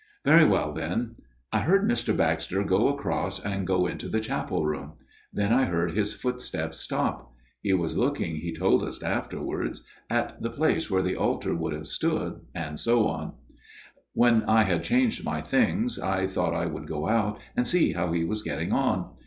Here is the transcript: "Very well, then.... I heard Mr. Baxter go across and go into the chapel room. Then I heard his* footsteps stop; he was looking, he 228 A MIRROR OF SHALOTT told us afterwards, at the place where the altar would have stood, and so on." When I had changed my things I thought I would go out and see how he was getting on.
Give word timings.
"Very 0.25 0.45
well, 0.45 0.73
then.... 0.73 1.13
I 1.53 1.59
heard 1.59 1.87
Mr. 1.87 2.17
Baxter 2.17 2.63
go 2.63 2.87
across 2.87 3.39
and 3.39 3.67
go 3.67 3.85
into 3.85 4.09
the 4.09 4.19
chapel 4.19 4.65
room. 4.65 4.93
Then 5.31 5.53
I 5.53 5.65
heard 5.65 5.91
his* 5.91 6.15
footsteps 6.15 6.79
stop; 6.79 7.35
he 7.61 7.71
was 7.73 7.99
looking, 7.99 8.37
he 8.37 8.51
228 8.51 8.51
A 8.51 8.63
MIRROR 8.63 8.87
OF 8.87 8.95
SHALOTT 8.95 9.11
told 9.11 9.21
us 9.21 9.23
afterwards, 9.23 9.83
at 10.09 10.41
the 10.41 10.49
place 10.49 10.89
where 10.89 11.03
the 11.03 11.15
altar 11.15 11.53
would 11.53 11.73
have 11.73 11.85
stood, 11.87 12.41
and 12.55 12.79
so 12.79 13.05
on." 13.07 13.33
When 14.15 14.41
I 14.45 14.63
had 14.63 14.83
changed 14.83 15.23
my 15.23 15.39
things 15.39 15.99
I 15.99 16.25
thought 16.25 16.55
I 16.55 16.65
would 16.65 16.87
go 16.87 17.07
out 17.07 17.39
and 17.55 17.67
see 17.67 17.91
how 17.93 18.11
he 18.11 18.25
was 18.25 18.41
getting 18.41 18.73
on. 18.73 19.11